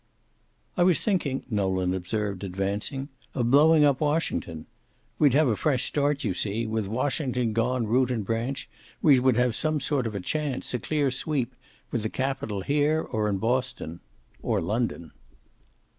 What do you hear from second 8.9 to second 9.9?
we would have some